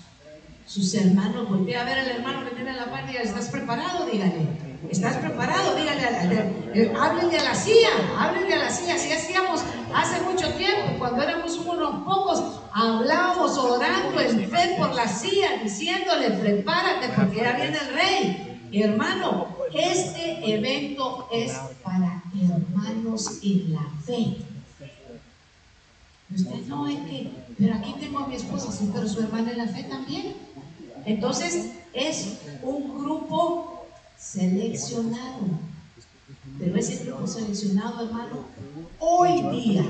[0.65, 1.47] Sus hermanos.
[1.47, 4.07] Voltea a ver al hermano que tiene en la parte ¿estás preparado?
[4.07, 4.72] Dígale.
[4.89, 5.75] ¿Estás preparado?
[5.75, 6.93] Dígale.
[6.99, 7.89] Háblenle a la silla.
[8.19, 8.95] Háblenle a la silla.
[8.95, 9.61] Así hacíamos
[9.93, 12.43] hace mucho tiempo, cuando éramos unos pocos,
[12.73, 18.59] hablábamos orando en fe por la silla, diciéndole, prepárate porque ya viene el rey.
[18.71, 24.37] Hermano, este evento es para hermanos en la fe.
[26.33, 29.59] Usted no es que, pero aquí tengo a mi esposa, sí, pero su hermana en
[29.59, 30.35] la fe también.
[31.05, 33.72] Entonces es un grupo
[34.23, 35.73] seleccionado.
[36.59, 38.45] Pero ese grupo seleccionado, hermano,
[38.99, 39.83] hoy día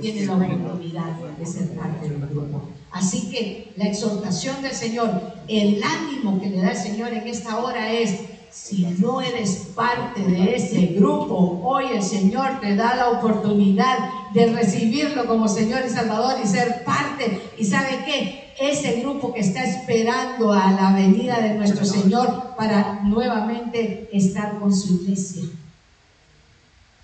[0.00, 2.68] tiene la oportunidad de ser parte del grupo.
[2.92, 5.10] Así que la exhortación del Señor,
[5.48, 8.20] el ánimo que le da el Señor en esta hora es,
[8.54, 13.98] si no eres parte de ese grupo, hoy el Señor te da la oportunidad
[14.32, 17.50] de recibirlo como Señor y Salvador y ser parte.
[17.58, 18.54] ¿Y sabe qué?
[18.60, 24.72] Ese grupo que está esperando a la venida de nuestro Señor para nuevamente estar con
[24.72, 25.48] su iglesia.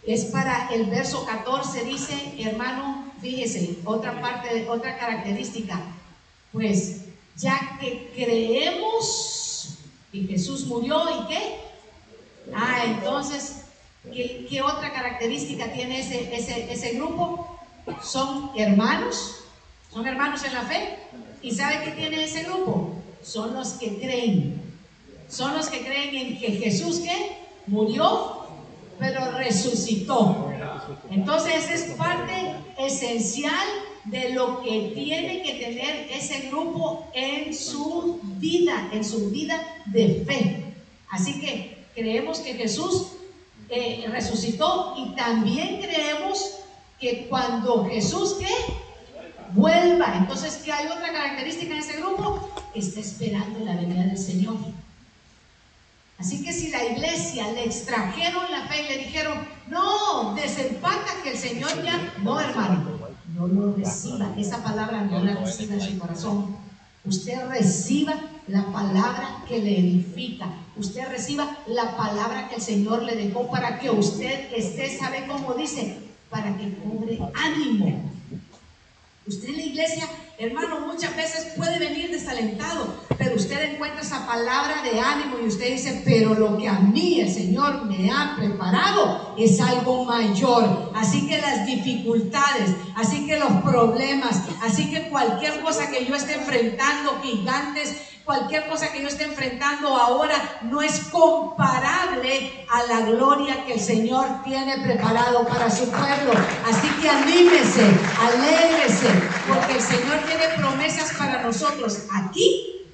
[0.06, 5.80] Es para el verso 14, dice, hermano, fíjese, otra parte, otra característica.
[6.52, 9.39] Pues ya que creemos
[10.12, 11.60] y Jesús murió y qué?
[12.54, 13.62] Ah, entonces,
[14.12, 17.56] ¿qué, otra característica tiene ese, ese, ese grupo?
[18.02, 19.36] son hermanos,
[19.92, 20.98] son hermanos en la fe.
[21.42, 22.94] ¿Y sabe qué tiene ese grupo?
[23.22, 24.60] Son los que creen.
[25.28, 27.38] Son los que creen en que Jesús ¿qué?
[27.66, 28.46] murió,
[28.98, 30.52] pero resucitó.
[31.10, 33.66] Entonces es parte esencial
[34.04, 40.24] de lo que tiene que tener ese grupo en su vida, en su vida de
[40.26, 40.64] fe.
[41.10, 43.08] Así que creemos que Jesús
[43.68, 46.56] eh, resucitó y también creemos
[46.98, 48.48] que cuando Jesús ¿qué?
[49.52, 54.56] vuelva, entonces que hay otra característica en ese grupo, está esperando la venida del Señor.
[56.18, 61.30] Así que si la iglesia le extrajeron la fe y le dijeron, no, desempata que
[61.30, 62.99] el Señor ya, no hermano,
[63.48, 66.56] no lo reciba, esa palabra no la reciba en su corazón.
[67.04, 68.14] Usted reciba
[68.46, 70.52] la palabra que le edifica.
[70.76, 75.54] Usted reciba la palabra que el Señor le dejó para que usted esté, ¿sabe cómo
[75.54, 75.98] dice?
[76.28, 78.10] Para que cobre ánimo.
[79.26, 80.08] Usted en la iglesia,
[80.40, 85.70] hermano, muchas veces puede venir desalentado, pero usted encuentra esa palabra de ánimo y usted
[85.70, 90.92] dice, pero lo que a mí el Señor me ha preparado es algo mayor.
[90.94, 96.36] Así que las dificultades, así que los problemas, así que cualquier cosa que yo esté
[96.36, 103.64] enfrentando, gigantes, cualquier cosa que yo esté enfrentando ahora no es comparable a la gloria
[103.64, 106.32] que el Señor tiene preparado para su pueblo.
[106.66, 107.86] Así que anímese,
[108.20, 109.08] alégrese,
[109.48, 112.86] porque el Señor tiene promesas para nosotros aquí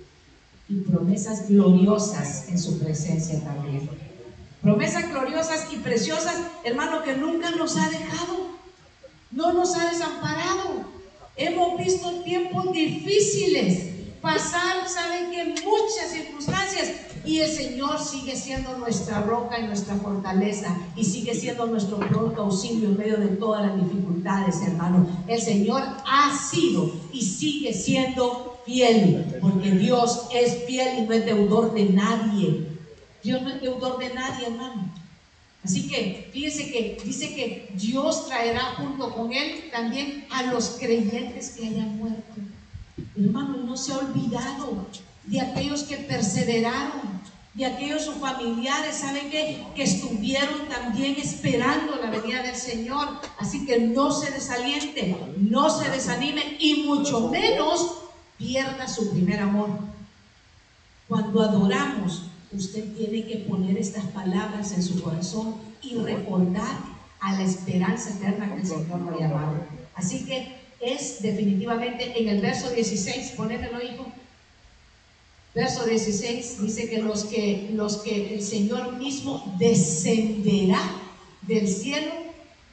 [0.69, 3.89] y promesas gloriosas en su presencia también.
[4.62, 8.49] Promesas gloriosas y preciosas, hermano, que nunca nos ha dejado,
[9.31, 10.87] no nos ha desamparado.
[11.37, 13.96] Hemos visto tiempos difíciles,
[14.27, 16.91] pasar, saben que muchas circunstancias
[17.25, 22.43] y el Señor sigue siendo nuestra roca y nuestra fortaleza y sigue siendo nuestro pronto
[22.43, 25.07] auxilio en medio de todas las dificultades, hermano.
[25.29, 31.25] El Señor ha sido y sigue siendo fiel, porque Dios es fiel y no es
[31.25, 32.67] deudor de nadie.
[33.23, 34.91] Dios no es deudor de nadie, hermano.
[35.65, 41.51] Así que fíjese que dice que Dios traerá junto con él también a los creyentes
[41.51, 42.46] que hayan muerto.
[43.17, 44.87] Hermano, no se ha olvidado
[45.25, 47.21] de aquellos que perseveraron,
[47.55, 49.65] de aquellos sus familiares, ¿saben qué?
[49.75, 53.09] Que estuvieron también esperando la venida del Señor.
[53.39, 58.03] Así que no se desaliente, no se desanime y mucho menos
[58.37, 59.71] pierda su primer amor.
[61.09, 66.77] Cuando adoramos, usted tiene que poner estas palabras en su corazón y recordar
[67.21, 69.65] a la esperanza eterna que el Señor nos ha llamado.
[69.95, 74.07] Así que es definitivamente en el verso 16, ponémelo hijo.
[75.55, 80.83] Verso 16 dice que los que los que el Señor mismo descenderá
[81.43, 82.12] del cielo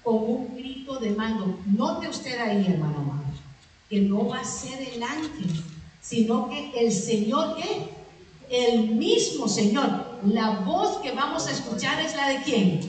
[0.03, 1.59] con un grito de mando.
[1.65, 3.23] Note usted ahí, hermano amado,
[3.89, 5.63] que no va a ser el ángel,
[6.01, 7.89] sino que el Señor, ¿qué?
[8.49, 10.19] El mismo Señor.
[10.25, 12.81] La voz que vamos a escuchar es la de quién?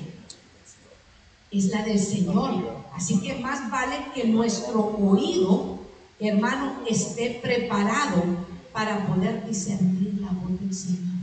[1.53, 2.84] Es la del Señor.
[2.97, 5.81] Así que más vale que nuestro oído,
[6.21, 8.23] hermano, esté preparado
[8.73, 11.15] para poder discernir la voz del Señor.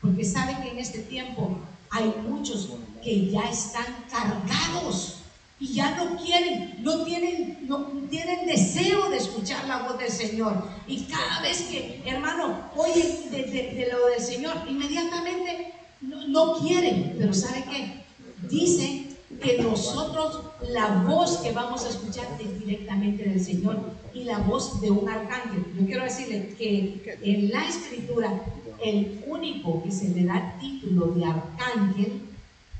[0.00, 1.58] Porque sabe que en este tiempo
[1.90, 2.70] hay muchos
[3.02, 5.16] que ya están cargados
[5.58, 10.68] y ya no quieren, no tienen, no tienen deseo de escuchar la voz del Señor.
[10.86, 17.16] Y cada vez que, hermano, oye de, lo del Señor, inmediatamente no, no quieren.
[17.18, 18.04] Pero ¿sabe qué?
[18.48, 19.09] Dicen
[19.40, 23.78] que nosotros la voz que vamos a escuchar es directamente del Señor
[24.12, 25.64] y la voz de un arcángel.
[25.78, 28.42] Yo quiero decirle que en la escritura
[28.84, 32.22] el único que se le da título de arcángel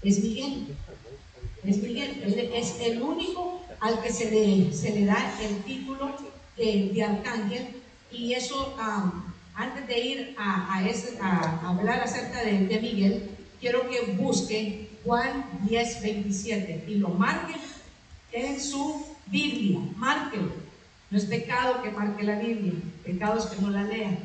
[0.03, 0.67] es Miguel.
[1.65, 6.11] Es Miguel, es el único al que se le, se le da el título
[6.57, 7.69] de, arcángel
[8.11, 8.75] y eso
[9.55, 10.79] antes de ir a,
[11.67, 17.55] hablar acerca de Miguel, quiero que busquen Juan 10, 27 y lo marque
[18.33, 19.81] en su Biblia.
[19.97, 20.53] Márquelo.
[21.11, 22.73] No es pecado que marque la Biblia,
[23.05, 24.17] pecado es que no la lea.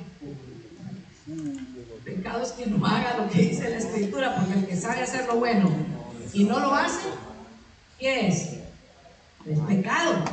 [2.04, 5.26] Pecado es que no haga lo que dice la Escritura, porque el que sabe hacer
[5.26, 5.72] lo bueno
[6.34, 7.08] y no lo hace,
[7.98, 8.50] ¿qué es?
[9.48, 10.24] Es pecado.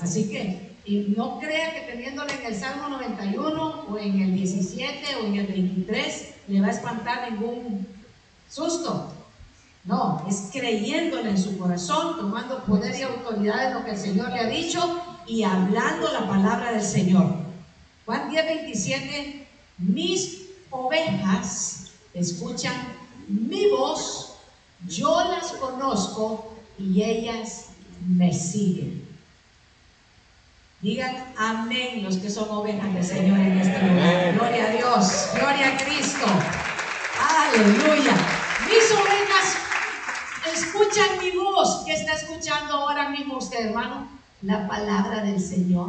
[0.00, 5.16] Así que, y no crea que teniéndole en el Salmo 91 o en el 17
[5.16, 7.86] o en el 23 le va a espantar ningún
[8.50, 9.12] susto.
[9.84, 14.28] No, es creyéndole en su corazón, tomando poder y autoridad en lo que el Señor
[14.30, 17.34] le ha dicho y hablando la palabra del Señor.
[18.04, 19.46] Juan 10, 27,
[19.78, 22.74] mis ovejas escuchan
[23.28, 24.34] mi voz,
[24.86, 27.66] yo las conozco y ellas
[28.06, 29.08] me siguen.
[30.82, 34.34] Digan amén los que son ovejas del Señor en este lugar.
[34.34, 36.26] Gloria a Dios, gloria a Cristo.
[37.18, 38.29] Aleluya.
[38.70, 39.56] Mis ovejas
[40.54, 41.82] escuchan mi voz.
[41.84, 44.06] ¿Qué está escuchando ahora mismo usted, hermano?
[44.42, 45.88] La palabra del Señor.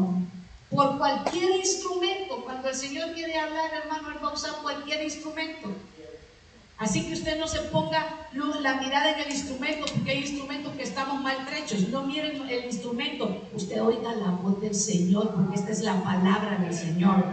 [0.71, 2.43] Por cualquier instrumento.
[2.43, 5.69] Cuando el Señor quiere hablar, hermano, Él va a usar cualquier instrumento.
[6.79, 10.81] Así que usted no se ponga la mirada en el instrumento, porque hay instrumentos que
[10.81, 11.87] estamos maltrechos.
[11.89, 13.47] No miren el instrumento.
[13.53, 17.23] Usted oiga la voz del Señor, porque esta es la palabra del Señor.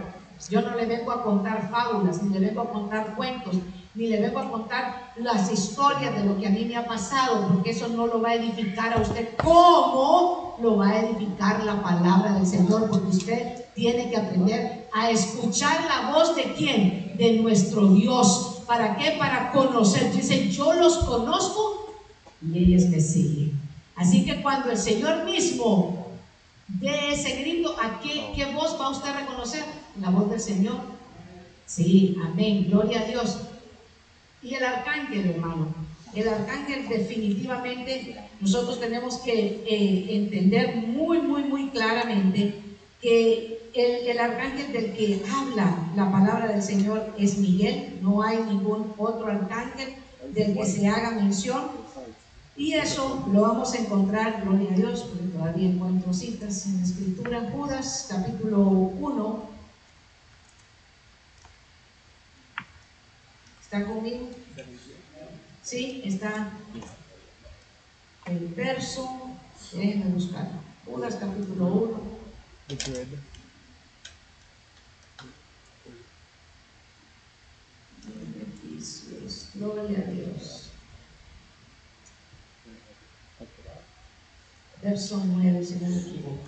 [0.51, 3.55] Yo no le vengo a contar fábulas, ni le vengo a contar cuentos,
[3.95, 7.47] ni le vengo a contar las historias de lo que a mí me ha pasado,
[7.47, 9.29] porque eso no lo va a edificar a usted.
[9.43, 12.89] ¿Cómo lo va a edificar la palabra del Señor?
[12.89, 17.15] Porque usted tiene que aprender a escuchar la voz de quién?
[17.17, 19.15] De nuestro Dios ¿Para qué?
[19.17, 20.13] Para conocer.
[20.13, 21.91] Dice, yo los conozco
[22.39, 23.59] y ellos me siguen.
[23.95, 26.05] Así que cuando el Señor mismo
[26.67, 29.63] dé ese grito, ¿a qué, qué voz va usted a reconocer?
[29.99, 30.75] La voz del Señor.
[31.65, 33.37] Sí, amén, gloria a Dios.
[34.41, 35.67] Y el arcángel, hermano.
[36.15, 42.55] El arcángel definitivamente nosotros tenemos que eh, entender muy, muy, muy claramente
[43.01, 48.93] que el, arcángel del que habla la palabra del Señor es Miguel, no hay ningún
[48.97, 49.95] otro arcángel
[50.33, 51.61] del que se haga mención.
[52.57, 56.83] Y eso lo vamos a encontrar, gloria a Dios, porque todavía encuentro citas en la
[56.83, 59.48] escritura, Judas capítulo 1.
[63.71, 64.27] ¿Está conmigo?
[65.61, 66.49] Sí, está
[68.25, 69.29] el verso,
[69.71, 70.49] déjenme buscar.
[70.87, 72.01] Judas capítulo 1.
[79.53, 80.69] Gloria a Dios.
[84.81, 86.39] Verso 9, si no me equivoco.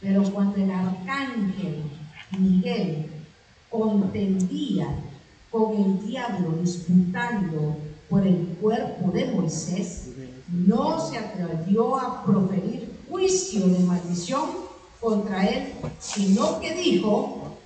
[0.00, 1.82] Pero cuando el arcángel
[2.30, 3.10] Miguel
[3.68, 4.86] contendía
[5.56, 7.78] con el diablo disputando
[8.10, 10.08] por el cuerpo de Moisés,
[10.48, 14.50] no se atrevió a proferir juicio de maldición
[15.00, 17.56] contra él, sino que dijo,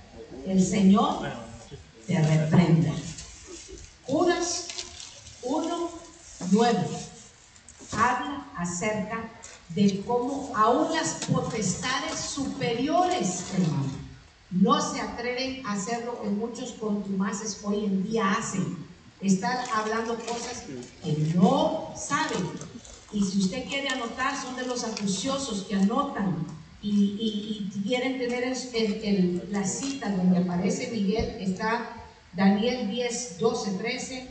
[0.47, 1.19] el Señor
[2.07, 2.93] te reprenda.
[4.07, 4.67] Judas
[5.43, 5.89] 1,
[6.51, 6.87] 9
[7.91, 9.29] habla acerca
[9.69, 14.00] de cómo aún las potestades superiores, hermano,
[14.51, 18.77] no se atreven a hacer lo que muchos contumaces hoy en día hacen.
[19.21, 20.65] Están hablando cosas
[21.03, 22.49] que no saben.
[23.13, 26.45] Y si usted quiere anotar, son de los acuciosos que anotan
[26.81, 28.55] y, quieren tener
[29.51, 31.89] la cita donde aparece Miguel, está
[32.33, 34.27] Daniel 10, 12, 13,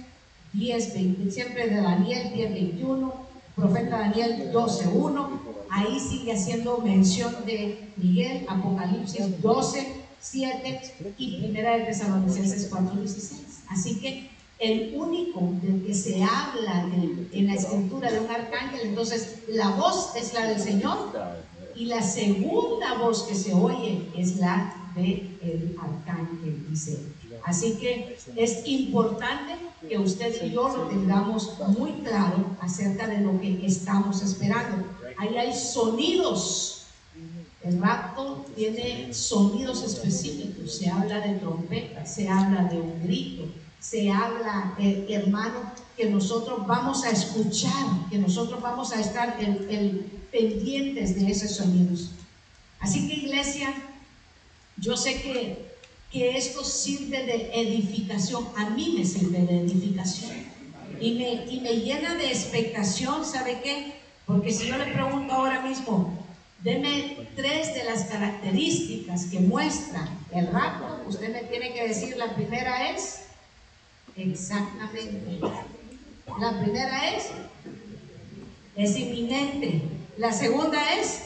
[0.54, 3.14] 10, 20, siempre de Daniel 10, 21,
[3.54, 5.40] profeta Daniel 12, 1,
[5.70, 13.40] ahí sigue haciendo mención de Miguel, Apocalipsis 12, 7 y Primera de Tesalonicenses 4, 16.
[13.68, 16.86] Así que el único del que se habla
[17.32, 21.12] en la escritura de un arcángel, entonces la voz es la del Señor
[21.74, 26.98] y la segunda voz que se oye es la del el arcángel, dice
[27.44, 29.54] Así que es importante
[29.88, 34.84] que usted y yo lo tengamos muy claro acerca de lo que estamos esperando.
[35.16, 36.79] Ahí hay sonidos.
[37.70, 40.76] El rapto tiene sonidos específicos.
[40.78, 43.44] Se habla de trompeta, se habla de un grito,
[43.78, 49.38] se habla, eh, hermano, que nosotros vamos a escuchar, que nosotros vamos a estar
[50.32, 52.10] pendientes de esos sonidos.
[52.80, 53.72] Así que iglesia,
[54.76, 55.70] yo sé que
[56.10, 58.48] que esto sirve de edificación.
[58.56, 60.32] A mí me sirve de edificación.
[61.00, 64.00] Y me, y me llena de expectación, ¿sabe qué?
[64.26, 66.18] Porque si yo le pregunto ahora mismo,
[66.62, 72.34] deme tres de las características que muestra el rapto, usted me tiene que decir, la
[72.34, 73.22] primera es,
[74.16, 75.40] exactamente.
[76.38, 77.24] La primera es,
[78.76, 79.82] es inminente.
[80.16, 81.22] La segunda es,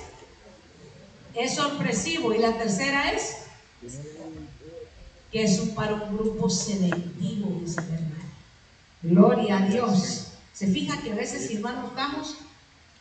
[1.35, 2.33] es sorpresivo.
[2.33, 3.37] Y la tercera es,
[5.31, 8.15] que es para un grupo selectivo, dice hermano.
[9.03, 10.29] Gloria a Dios.
[10.55, 12.37] Se fija que a veces, hermanos, estamos,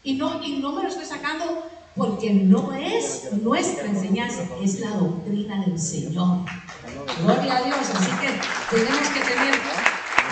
[0.04, 4.92] y no, y no me lo estoy sacando porque no es nuestra enseñanza, es la
[4.92, 6.40] doctrina del Señor.
[7.22, 7.78] Gloria a Dios.
[7.94, 9.56] Así que tenemos que tener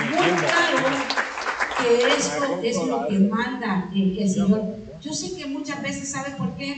[0.09, 0.87] muy claro
[1.81, 4.90] que esto es lo que manda el, Señor.
[5.03, 6.73] Yo sé que muchas veces, ¿sabe por qué?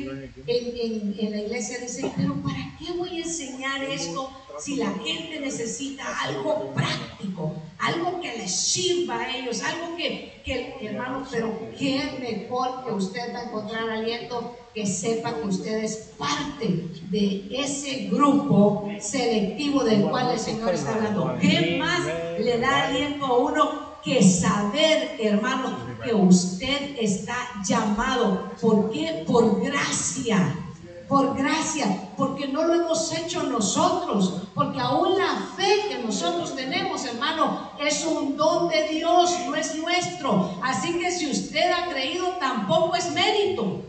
[0.47, 6.03] En, la iglesia dicen, pero ¿para qué voy a enseñar esto si la gente necesita
[6.21, 12.85] algo práctico, algo que les sirva a ellos, algo que, que hermano, pero qué mejor
[12.85, 18.89] que usted va a encontrar aliento que sepa que usted es parte de ese grupo
[18.99, 21.37] selectivo del cual el Señor está hablando.
[21.41, 22.05] ¿Qué más
[22.39, 27.35] le da aliento a uno que saber, hermano, que usted está
[27.65, 28.51] llamado.
[28.61, 29.23] ¿Por qué?
[29.25, 30.59] Por gracia.
[31.07, 37.05] Por gracia, porque no lo hemos hecho nosotros, porque aún la fe que nosotros tenemos,
[37.05, 40.57] hermano, es un don de Dios, no es nuestro.
[40.63, 43.81] Así que si usted ha creído, tampoco es mérito.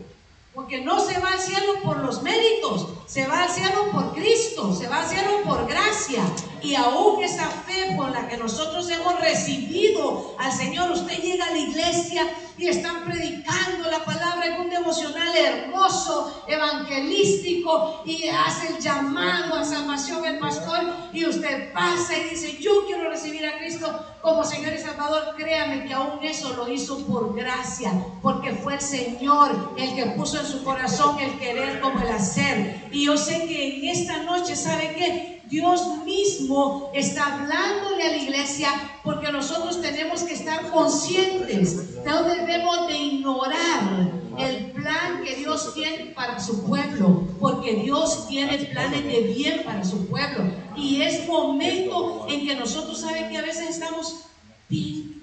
[0.55, 4.73] Porque no se va al cielo por los méritos, se va al cielo por Cristo,
[4.73, 6.23] se va al cielo por gracia.
[6.61, 11.51] Y aún esa fe por la que nosotros hemos recibido al Señor, usted llega a
[11.51, 12.27] la iglesia
[12.57, 19.65] y están predicando la palabra en un devocional hermoso, evangelístico, y hace el llamado a
[19.65, 20.81] salvación el pastor,
[21.11, 25.85] y usted pasa y dice, yo quiero recibir a Cristo como Señor y Salvador, créame
[25.85, 27.91] que aún eso lo hizo por gracia,
[28.21, 32.87] porque fue el Señor el que puso en su corazón el querer como el hacer.
[32.91, 35.41] Y yo sé que en esta noche, ¿sabe qué?
[35.49, 38.69] Dios mismo está hablándole a la iglesia
[39.03, 42.01] porque nosotros tenemos que estar conscientes.
[42.05, 48.57] No debemos de ignorar el plan que Dios tiene para su pueblo, porque Dios tiene
[48.57, 50.51] planes de bien para su pueblo.
[50.75, 54.25] Y es momento en que nosotros saben que a veces estamos
[54.67, 55.21] bien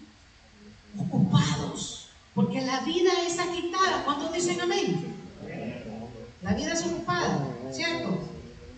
[0.99, 1.62] ocupados,
[2.35, 4.05] porque la vida es agitada.
[4.05, 5.05] ¿Cuántos dicen amén?
[6.43, 8.19] La vida es ocupada, ¿cierto?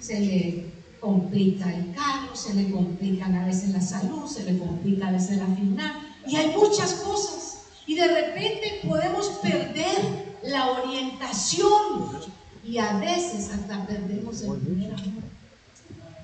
[0.00, 0.66] Se le
[1.00, 5.38] complica el carro, se le complica a veces la salud, se le complica a veces
[5.38, 5.92] la final,
[6.26, 7.62] y hay muchas cosas.
[7.86, 12.10] Y de repente podemos perder la orientación
[12.64, 15.24] y a veces hasta perdemos el primer amor.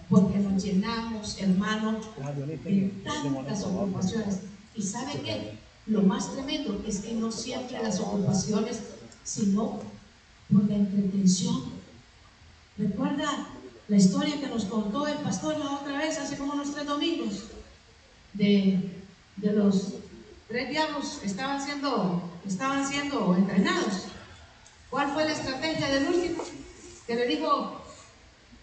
[0.08, 2.00] Porque nos llenamos, hermano,
[2.34, 4.40] de tantas ocupaciones.
[4.74, 5.58] Y sabe qué?
[5.90, 8.78] Lo más tremendo es que no siempre las ocupaciones,
[9.24, 9.80] sino
[10.48, 11.64] por la entretención.
[12.78, 13.48] Recuerda
[13.88, 17.42] la historia que nos contó el pastor la otra vez, hace como unos tres domingos,
[18.34, 19.02] de,
[19.42, 19.94] los
[20.46, 24.04] tres diablos estaban siendo, estaban siendo entrenados.
[24.90, 26.44] ¿Cuál fue la estrategia del último?
[27.04, 27.82] Que le dijo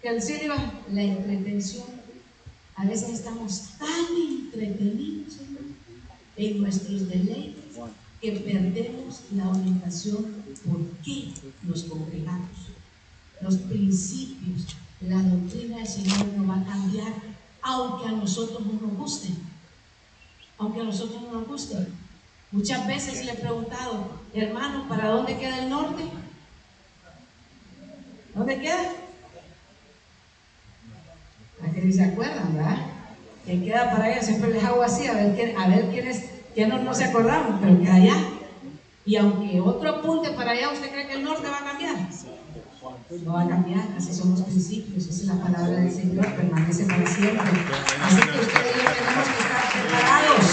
[0.01, 1.87] que el cielo iba la entretención.
[2.77, 5.39] A veces estamos tan entretenidos
[6.37, 7.63] en nuestros deleites
[8.21, 11.33] que perdemos la orientación por qué
[11.63, 12.49] nos congregamos.
[13.41, 17.13] Los principios la doctrina del Señor no va a cambiar,
[17.61, 19.29] aunque a nosotros no nos guste.
[20.57, 21.87] Aunque a nosotros no nos guste.
[22.51, 26.03] Muchas veces le he preguntado, hermano, ¿para dónde queda el norte?
[28.33, 28.93] ¿Dónde queda?
[31.61, 32.96] A que ni se acuerdan, ¿verdad?
[33.47, 36.83] Que queda para allá, siempre les hago así, a ver, quién, a ver quiénes, quiénes
[36.83, 38.15] no se acordamos, pero queda allá.
[39.05, 41.95] Y aunque otro apunte para allá, ¿usted cree que el norte va a cambiar?
[43.23, 46.83] no va a cambiar, así son los principios, esa es la palabra del Señor, permanece
[46.83, 47.39] para siempre.
[48.01, 50.45] Así que ustedes y yo tenemos que estar preparados.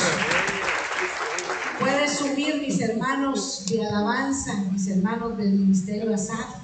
[1.81, 6.59] Pueden subir mis hermanos de alabanza, mis hermanos del ministerio Asaf.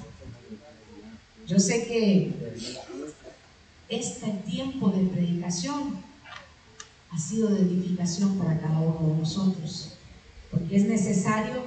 [1.45, 2.33] Yo sé que
[3.89, 6.10] este tiempo de predicación
[7.11, 9.93] ha sido de edificación para cada uno de nosotros,
[10.49, 11.63] porque es necesario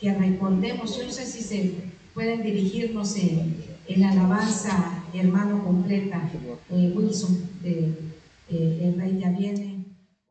[0.00, 1.74] que recordemos, yo no sé si se
[2.14, 6.30] pueden dirigirnos en, la alabanza, hermano completa,
[6.70, 7.94] eh, Wilson, de
[8.50, 9.75] eh, El Rey ya viene.